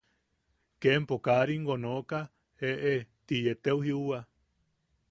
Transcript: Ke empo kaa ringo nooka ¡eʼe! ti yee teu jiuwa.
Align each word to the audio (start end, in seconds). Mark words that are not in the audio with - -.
Ke 0.81 0.89
empo 0.99 1.15
kaa 1.25 1.43
ringo 1.49 1.75
nooka 1.83 2.19
¡eʼe! 2.69 2.93
ti 3.27 3.35
yee 3.43 3.59
teu 3.63 3.79
jiuwa. 3.85 4.19